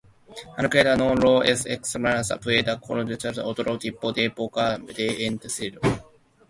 Aunque 0.57 0.83
no 0.83 1.13
lo 1.13 1.43
es 1.43 1.63
exactamente, 1.67 2.35
puede 2.37 2.75
considerarse 2.79 3.41
otro 3.41 3.77
tipo 3.77 4.11
de 4.11 4.29
boca 4.29 4.79
de 4.79 5.27
incendio. 5.27 5.79